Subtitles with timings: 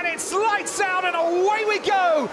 [0.00, 2.28] and it's lights out and away we go.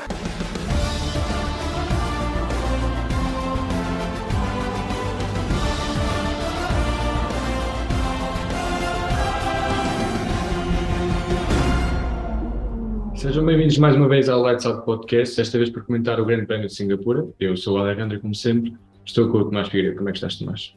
[13.16, 16.46] Sejam bem-vindos mais uma vez ao Lights Out Podcast, desta vez para comentar o Grande
[16.46, 17.28] Prémio de Singapura.
[17.38, 19.98] Eu sou o Alejandro, como sempre, estou com o Tomás Figueiredo.
[19.98, 20.74] Como é que estás, Tomás?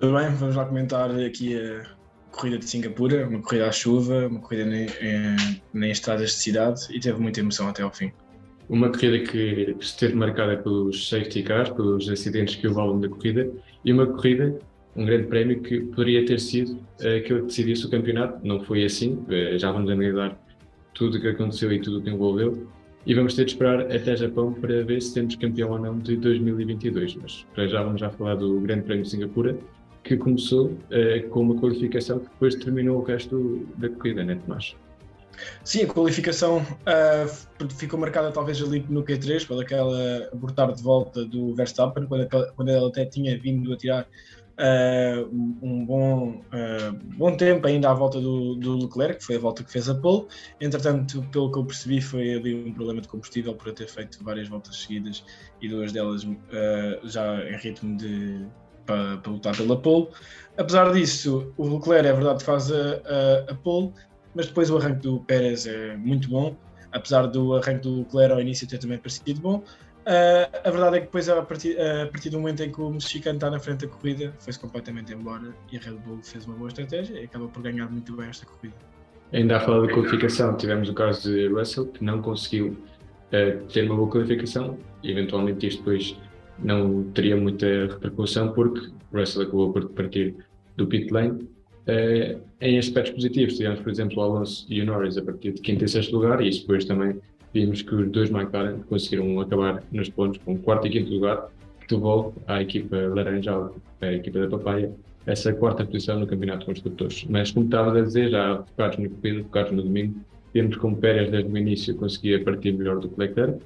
[0.00, 2.03] Tudo bem, vamos lá comentar aqui a
[2.34, 6.80] corrida de Singapura, uma corrida à chuva, uma corrida em, em, em estradas de cidade
[6.90, 8.12] e teve muita emoção até ao fim.
[8.68, 13.50] Uma corrida que esteve marcada pelos safety cars, pelos acidentes que houve ao da corrida,
[13.84, 14.58] e uma corrida,
[14.96, 18.46] um grande prémio que poderia ter sido aquele que decidisse o campeonato.
[18.46, 20.38] Não foi assim, eh, já vamos analisar
[20.94, 22.66] tudo o que aconteceu e tudo o que envolveu.
[23.06, 26.16] E vamos ter de esperar até Japão para ver se temos campeão ou não de
[26.16, 27.16] 2022.
[27.16, 29.58] Mas para já vamos já falar do Grande Prémio de Singapura,
[30.04, 34.76] que começou uh, com uma qualificação que depois terminou o resto da corrida, né, Tomás?
[35.64, 41.54] Sim, a qualificação uh, ficou marcada talvez ali no Q3, pelaquela abortar de volta do
[41.54, 44.06] Verstappen, quando, quando até tinha vindo a tirar
[44.56, 45.26] Uh,
[45.60, 49.64] um bom, uh, bom tempo ainda à volta do, do, Leclerc, que foi a volta
[49.64, 50.28] que fez a pole.
[50.60, 54.46] Entretanto, pelo que eu percebi, foi ali um problema de combustível por ter feito várias
[54.46, 55.24] voltas seguidas
[55.60, 56.24] e duas delas
[57.02, 58.46] já em ritmo de
[58.86, 60.08] para, para, lutar pela pole.
[60.56, 63.92] Apesar disso, o Leclerc é verdade faz a, a, a pole,
[64.34, 66.56] mas depois o arranque do Pérez é muito bom.
[66.92, 69.64] Apesar do arranque do Leclerc ao início ter também parecido bom,
[70.04, 72.90] Uh, a verdade é que depois, a partir, a partir, do momento em que o
[72.90, 76.54] mexicano está na frente da corrida, foi-se completamente embora e a Red Bull fez uma
[76.54, 78.74] boa estratégia e acabou por ganhar muito bem esta corrida.
[79.32, 82.76] Ainda a falar da qualificação, tivemos o caso de Russell, que não conseguiu
[83.32, 86.14] uh, ter uma boa qualificação e eventualmente isto depois
[86.58, 90.34] não teria muita repercussão porque Russell acabou por partir
[90.76, 91.48] do pit lane.
[91.86, 95.60] Uh, em aspectos positivos, tivemos, por exemplo, o Alonso e o Norris a partir de
[95.60, 97.20] quinto e sexto lugar e isso depois também
[97.52, 101.48] vimos que os dois McLaren conseguiram acabar nos pontos com quarto e quinto lugar,
[101.80, 104.90] que devolve à equipa laranjal, a equipa da Papaya,
[105.26, 107.24] essa quarta posição no Campeonato de Construtores.
[107.28, 110.14] Mas, como estava a dizer, já focados no corrida, focados no domingo,
[110.52, 113.58] vimos como Pérez desde o início conseguia partir melhor do que Leclerc,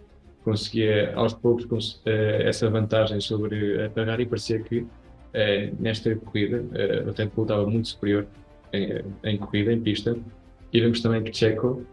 [0.44, 4.86] conseguia aos poucos eh, essa vantagem sobre a Ferrari, parecia que
[5.34, 8.26] eh, nesta corrida eh, o Bull estava muito superior
[8.72, 10.16] em, em corrida, em pista,
[10.72, 11.84] e vemos também que Checo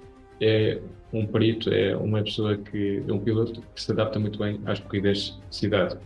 [0.41, 0.79] é
[1.13, 4.79] um perito, é uma pessoa que é um piloto que se adapta muito bem às
[4.79, 5.97] corridas de cidade.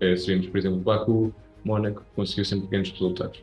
[0.00, 1.32] É, se vimos, por exemplo, Baku,
[1.64, 3.42] Mónaco, conseguiu sempre grandes resultados.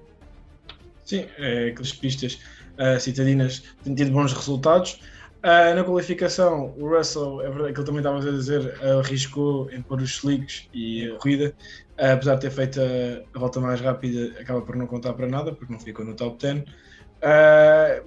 [1.03, 2.39] Sim, é, aquelas pistas
[2.79, 4.99] uh, citadinas têm tido bons resultados.
[5.45, 9.79] Uh, na qualificação, o Russell, é verdade que ele também estava a dizer, arriscou em
[9.79, 11.53] pôr os slicks e a corrida,
[11.99, 15.53] uh, apesar de ter feito a, volta mais rápida, acaba por não contar para nada,
[15.53, 16.61] porque não ficou no top 10.
[16.61, 16.65] Uh,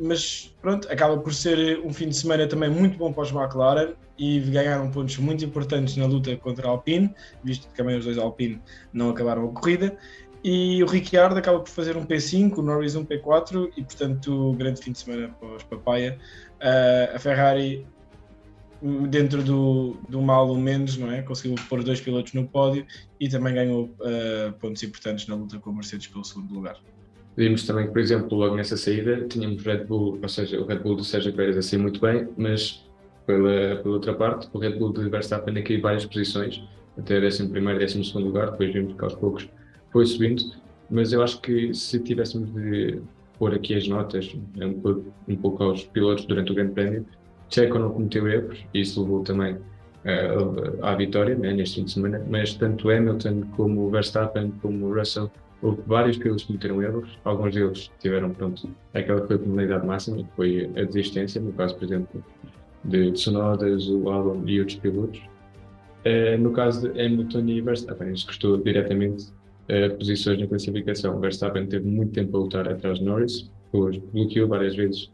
[0.01, 3.95] mas pronto, acaba por ser um fim de semana também muito bom para os McLaren
[4.19, 8.19] e ganharam pontos muito importantes na luta contra a Alpine, visto que também os dois
[8.19, 8.61] Alpine
[8.93, 9.97] não acabaram a corrida.
[10.45, 14.81] E o Ricciardo acaba por fazer um P5, o Norris um P4 e portanto grande
[14.81, 16.19] fim de semana para os Papaya.
[16.61, 17.87] Uh, a Ferrari
[19.09, 21.23] dentro do, do mal ou menos, não é?
[21.23, 22.87] Conseguiu pôr dois pilotos no pódio
[23.19, 26.77] e também ganhou uh, pontos importantes na luta com a Mercedes pelo segundo lugar.
[27.37, 30.79] Vimos também que, por exemplo, logo nessa saída, tínhamos Red Bull, ou seja, o Red
[30.79, 32.85] Bull do Sérgio Pérez a sair muito bem, mas
[33.27, 36.63] pela, pela outra parte, o Red Bull de Verstappen a cair várias posições,
[36.97, 39.49] até 11 e 12 lugar, depois vimos que aos poucos
[39.93, 40.43] foi subindo,
[40.91, 43.01] mas eu acho que se tivéssemos de
[43.39, 47.07] pôr aqui as notas um pouco, um pouco aos pilotos durante o Grande Prémio,
[47.49, 51.93] Checo não cometeu erros, e isso levou também uh, à vitória né, neste fim de
[51.93, 55.31] semana, mas tanto Hamilton como Verstappen como Russell
[55.63, 59.87] houve vários pilotos que cometeram erros, alguns deles tiveram, pronto, aquela que foi a penalidade
[59.87, 62.25] máxima, que foi a desistência, no caso, por exemplo,
[62.85, 65.21] de Tsunodas, o Albon e outros pilotos.
[66.07, 69.33] Uh, no caso de Hamilton e Verstappen, isso custou diretamente
[69.99, 71.21] posições na classificação.
[71.21, 75.11] Verstappen teve muito tempo a lutar atrás de Norris, depois bloqueou várias vezes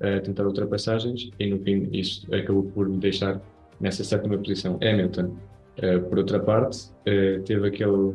[0.00, 3.40] a uh, tentar ultrapassagens e no fim isso acabou por deixar
[3.80, 4.78] nessa sétima posição.
[4.82, 5.36] Hamilton,
[5.78, 6.90] uh, por outra parte,
[7.44, 8.14] teve aquele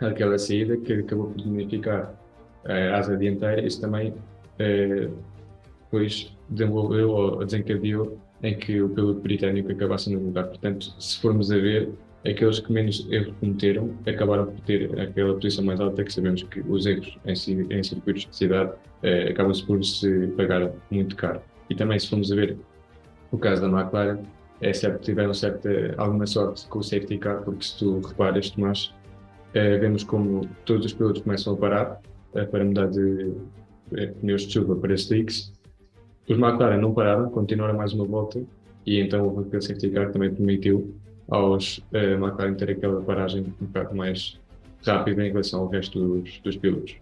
[0.00, 2.14] aquela saída que acabou por dignificar
[2.64, 4.14] a asa dianteira, isso também
[4.58, 5.08] eh,
[5.84, 10.48] depois desenvolveu ou desencadeou em que o piloto britânico acabasse no lugar.
[10.48, 11.90] Portanto, se formos a ver,
[12.26, 16.60] aqueles que menos erros cometeram acabaram por ter aquela posição mais alta, que sabemos que
[16.60, 17.32] os erros em,
[17.70, 18.72] em circuitos de cidade
[19.02, 21.40] eh, acabam-se por se pagar muito caro.
[21.70, 22.56] E também, se formos a ver
[23.30, 24.18] o caso da McLaren,
[24.60, 28.92] é certo tiveram certa, alguma sorte com o safety car, porque se tu reparas, Tomás,
[29.50, 32.02] Uh, vemos como todos os pilotos começam a parar
[32.34, 35.54] uh, para mudar de uh, pneus de chuva para slicks
[36.28, 38.42] os McLaren não pararam, continuaram mais uma volta
[38.84, 40.94] e então o safety car também permitiu
[41.28, 44.38] aos uh, McLaren ter aquela paragem um bocado mais
[44.86, 46.96] rápida em relação ao resto dos, dos pilotos.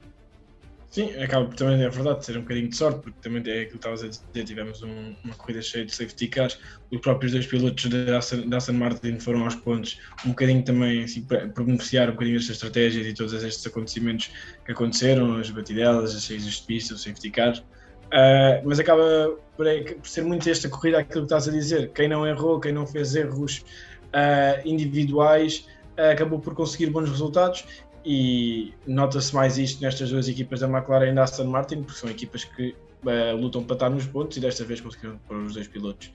[0.96, 3.76] Sim, acaba também, é verdade, ser um bocadinho de sorte, porque também é aquilo que
[3.76, 6.58] estavas a dizer, tivemos um, uma corrida cheia de safety cars,
[6.90, 11.22] os próprios dois pilotos da Aston, Aston Martin foram aos pontos, um bocadinho também, assim,
[11.22, 14.30] para, beneficiar um bocadinho destas estratégias e todos estes acontecimentos
[14.64, 19.66] que aconteceram, as batidelas, as saídas de pista, os safety cars, uh, mas acaba por,
[19.66, 22.86] por, ser muito esta corrida aquilo que estás a dizer, quem não errou, quem não
[22.86, 23.62] fez erros
[24.06, 25.66] uh, individuais,
[25.98, 27.64] uh, acabou por conseguir bons resultados
[28.04, 32.10] e nota-se mais isto nestas duas equipas da McLaren e da Aston Martin, porque são
[32.10, 32.74] equipas que
[33.04, 36.10] uh, lutam para estar nos pontos e desta vez conseguiram pôr os dois pilotos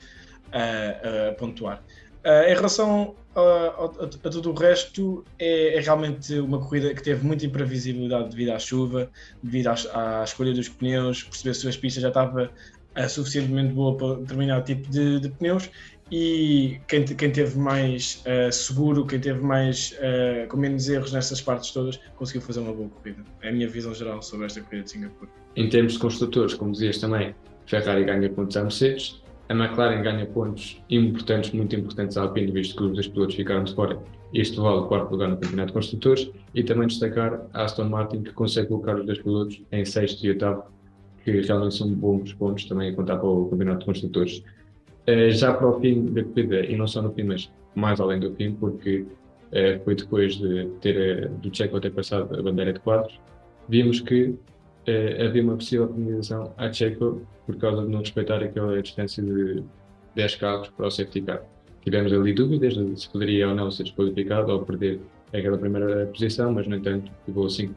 [0.53, 1.81] a pontuar.
[2.23, 7.25] Em relação a, a, a, tudo o resto, é, é, realmente uma corrida que teve
[7.25, 9.09] muita imprevisibilidade devido à chuva,
[9.41, 12.51] devido à, à escolha dos pneus, perceber se as pistas já estava
[12.97, 15.69] uh, suficientemente boa para determinado tipo de, de pneus
[16.11, 21.41] e quem, quem teve mais uh, seguro, quem teve mais uh, com menos erros nessas
[21.41, 23.23] partes todas, conseguiu fazer uma boa corrida.
[23.41, 25.31] É a minha visão geral sobre esta corrida de Singapura.
[25.55, 27.33] Em termos de construtores, como dizias também,
[27.65, 29.21] Ferrari ganha pontos à Mercedes,
[29.51, 33.65] a McLaren ganha pontos importantes, muito importantes à Alpine, visto que os dois pilotos ficaram
[33.65, 33.99] de fora.
[34.33, 38.23] Isto vale o quarto lugar no Campeonato de Construtores e também destacar a Aston Martin,
[38.23, 40.63] que consegue colocar os dois pilotos em sexto e oitavo,
[41.25, 44.41] que realmente são bons pontos também a contar para o Campeonato de Construtores.
[45.07, 48.19] Eh, já para o fim da corrida, e não só no fim, mas mais além
[48.19, 49.05] do fim, porque
[49.51, 53.19] eh, foi depois de ter, eh, do Checo ter passado a bandeira de quadros,
[53.67, 54.35] vimos que
[55.23, 59.63] havia uma possível penalização à Checo por causa de não respeitar aquela distância de
[60.15, 61.43] 10 carros para o safety car.
[61.83, 64.99] Tivemos ali dúvidas de se poderia ou não ser desqualificado ou perder
[65.33, 67.73] aquela primeira posição, mas no entanto levou 5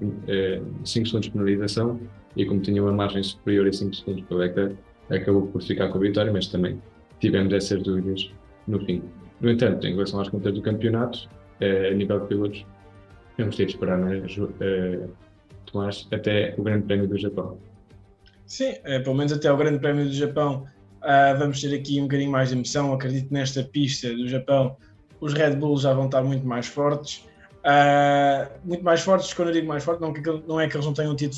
[0.85, 2.01] segundos de penalização
[2.37, 5.99] e como tinha uma margem superior a 5 segundos para o acabou por ficar com
[5.99, 6.81] a vitória, mas também
[7.25, 8.31] tivemos essas dúvidas
[8.67, 9.03] no fim.
[9.41, 11.29] No entanto, em relação às contas do campeonato,
[11.61, 12.67] eh, a nível de pilotos,
[13.39, 13.99] vamos ter de esperar,
[14.61, 15.07] eh,
[15.67, 17.59] Tomás, até o Grande Prémio do Japão.
[18.47, 20.65] Sim, é, pelo menos até o Grande Prémio do Japão
[21.05, 22.93] uh, vamos ter aqui um bocadinho mais de emoção.
[22.93, 24.77] Acredito que nesta pista do Japão
[25.21, 27.27] os Red Bulls já vão estar muito mais fortes.
[27.65, 30.13] Uh, muito mais fortes, quando eu digo mais fortes, não,
[30.47, 31.35] não, é que eles não tenham tido,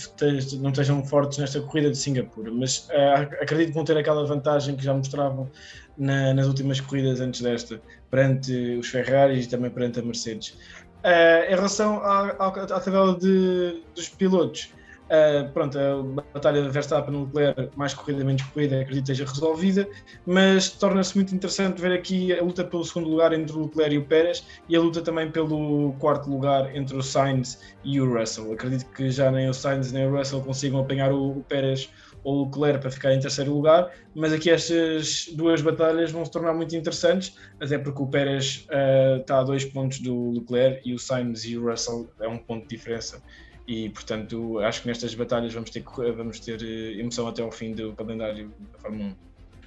[0.60, 4.74] não estejam fortes nesta corrida de Singapura, mas uh, acredito que vão ter aquela vantagem
[4.74, 5.48] que já mostravam
[5.96, 7.80] na, nas últimas corridas antes desta,
[8.10, 10.58] perante os Ferraris e também perante a Mercedes.
[11.04, 14.70] Uh, em relação à, à, à tabela de, dos pilotos,
[15.06, 16.02] Uh, pronto, a
[16.34, 19.88] batalha Verstappen-Leclerc, mais corrida, menos corrida, acredito esteja resolvida,
[20.26, 23.98] mas torna-se muito interessante ver aqui a luta pelo segundo lugar entre o Leclerc e
[23.98, 28.52] o Pérez e a luta também pelo quarto lugar entre o Sainz e o Russell.
[28.52, 31.88] Acredito que já nem o Sainz nem o Russell consigam apanhar o, o Pérez
[32.24, 36.32] ou o Leclerc para ficar em terceiro lugar, mas aqui estas duas batalhas vão se
[36.32, 40.92] tornar muito interessantes, até porque o Pérez uh, está a dois pontos do Leclerc e
[40.92, 43.22] o Sainz e o Russell é um ponto de diferença
[43.66, 45.82] e portanto acho que nestas batalhas vamos ter,
[46.16, 49.14] vamos ter eh, emoção até ao fim do calendário da Fórmula 1.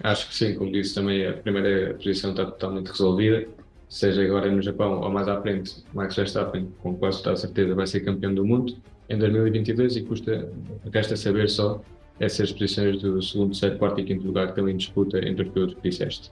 [0.01, 3.47] Acho que sim, como disse também a primeira posição está totalmente resolvida,
[3.89, 7.75] seja agora no Japão ou mais à frente, Max Verstappen com quase toda a certeza
[7.75, 8.77] vai ser campeão do mundo
[9.09, 10.49] em 2022 e custa,
[10.93, 11.81] resta saber só
[12.19, 15.75] essas posições do segundo, terceiro, quarto e quinto lugar que em disputa entre os pilotos
[15.75, 16.31] que disseste.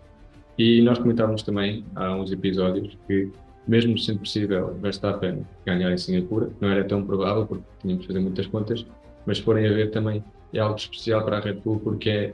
[0.58, 3.32] E nós comentávamos também há uns episódios que
[3.68, 8.20] mesmo sendo possível Verstappen ganhar em Singapura, não era tão provável porque tínhamos de fazer
[8.20, 8.86] muitas contas,
[9.26, 12.34] mas se forem a ver também é algo especial para a Red Bull porque é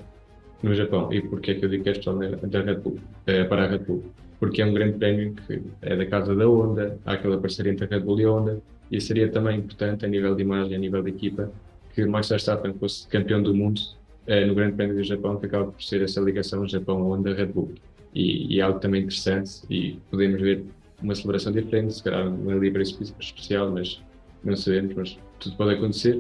[0.62, 1.12] no Japão.
[1.12, 2.98] E porque é que eu digo que é especial da Red Bull,
[3.28, 4.04] é, para a Red Bull.
[4.40, 7.86] Porque é um grande prémio que é da casa da Honda, há aquela parceria entre
[7.86, 8.62] a Red Bull e a Honda
[8.92, 11.52] e seria também importante a nível de imagem, a nível de equipa
[11.94, 13.82] que Max Verstappen fosse campeão do mundo
[14.26, 17.74] é, no Grande Prémio do Japão, que acaba por ser essa ligação Japão-Honda-Red Bull.
[18.14, 20.64] E, e, é algo também interessante e podemos ver
[21.02, 24.02] uma celebração diferente, se calhar uma Libra especial, mas
[24.44, 26.20] não sabemos, mas tudo pode acontecer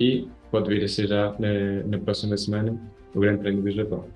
[0.00, 2.78] e pode vir a ser já na, na próxima semana
[3.14, 4.08] o Grande Prémio do Japão.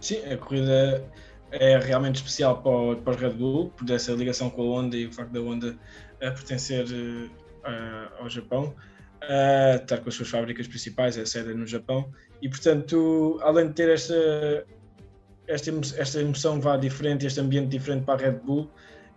[0.00, 1.04] Sim, a corrida
[1.52, 5.06] é realmente especial para, o, os Red Bull, por essa ligação com a Honda e
[5.06, 5.78] o facto da Honda
[6.20, 7.30] a pertencer uh,
[8.18, 8.74] ao Japão,
[9.22, 13.74] uh, estar com as suas fábricas principais, a sede no Japão, e portanto, além de
[13.74, 14.64] ter esta
[15.52, 18.70] esta, esta emoção vá diferente, este ambiente diferente para a Red Bull,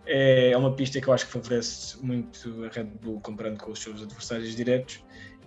[0.06, 3.72] é, é uma pista que eu acho que favorece muito a Red Bull comparando com
[3.72, 5.04] os seus adversários diretos.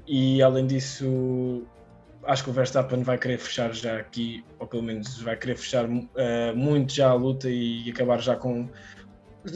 [0.08, 1.63] E além disso,
[2.24, 5.86] acho que o Verstappen vai querer fechar já aqui, ou pelo menos vai querer fechar
[5.86, 8.67] uh, muito já a luta e acabar já com.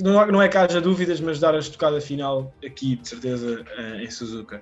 [0.01, 3.99] Não, não é que haja dúvidas, mas dar a estocada final aqui, de certeza, uh,
[3.99, 4.61] em Suzuka.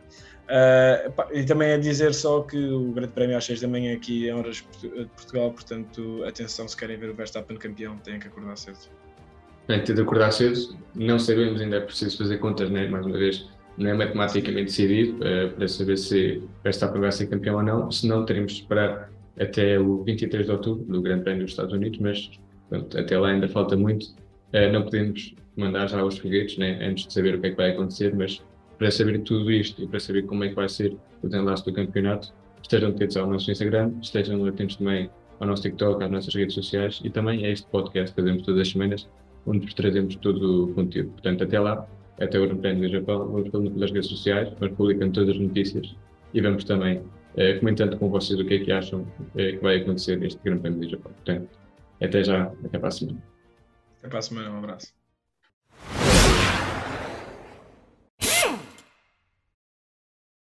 [0.51, 4.27] Uh, e também é dizer só que o Grande Prémio às 6 da manhã aqui
[4.27, 8.57] em horas de Portugal, portanto, atenção, se querem ver o Verstappen campeão, têm que acordar
[8.57, 8.77] cedo.
[9.67, 12.87] Tem que acordar cedo, não sabemos, ainda é preciso fazer contas, né?
[12.89, 13.47] mais uma vez,
[13.77, 18.25] não é matematicamente decidido uh, para saber se Verstappen vai ser campeão ou não, senão
[18.25, 19.09] teremos de esperar
[19.39, 22.31] até o 23 de outubro do Grande Prémio dos Estados Unidos, mas
[22.67, 24.07] pronto, até lá ainda falta muito.
[24.53, 26.79] Uh, não podemos mandar já os foguetes né?
[26.81, 28.41] antes de saber o que é que vai acontecer, mas
[28.77, 31.74] para saber tudo isto e para saber como é que vai ser o desenlace do
[31.74, 36.55] campeonato, estejam atentos ao nosso Instagram, estejam atentos também ao nosso TikTok, às nossas redes
[36.55, 39.10] sociais e também a este podcast que fazemos todas as semanas,
[39.46, 41.12] onde trazemos todo o conteúdo.
[41.12, 41.88] Portanto, até lá,
[42.20, 45.96] até o Grande Prémio do Japão, vamos pelas redes sociais, vamos publicando todas as notícias
[46.34, 47.01] e vamos também
[47.36, 49.05] eh, comentando com vocês o que é que acham
[49.36, 51.12] eh, que vai acontecer neste Grande Prémio do Japão.
[51.12, 51.50] Portanto,
[52.01, 53.30] até já, até para a semana.
[54.01, 54.93] Até para a semana, um abraço.